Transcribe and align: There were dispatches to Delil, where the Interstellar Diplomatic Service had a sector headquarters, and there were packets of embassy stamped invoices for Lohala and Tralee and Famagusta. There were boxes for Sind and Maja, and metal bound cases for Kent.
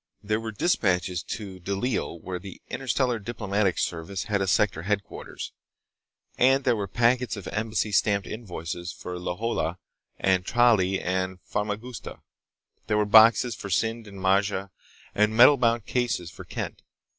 There 0.23 0.39
were 0.39 0.51
dispatches 0.51 1.21
to 1.21 1.59
Delil, 1.59 2.19
where 2.21 2.39
the 2.39 2.59
Interstellar 2.71 3.19
Diplomatic 3.19 3.77
Service 3.77 4.23
had 4.23 4.41
a 4.41 4.47
sector 4.47 4.81
headquarters, 4.81 5.53
and 6.39 6.63
there 6.63 6.75
were 6.75 6.87
packets 6.87 7.37
of 7.37 7.47
embassy 7.49 7.91
stamped 7.91 8.25
invoices 8.25 8.91
for 8.91 9.19
Lohala 9.19 9.77
and 10.17 10.43
Tralee 10.43 10.99
and 10.99 11.39
Famagusta. 11.43 12.19
There 12.87 12.97
were 12.97 13.05
boxes 13.05 13.53
for 13.53 13.69
Sind 13.69 14.07
and 14.07 14.19
Maja, 14.19 14.69
and 15.13 15.35
metal 15.37 15.57
bound 15.57 15.85
cases 15.85 16.31
for 16.31 16.45
Kent. 16.45 16.81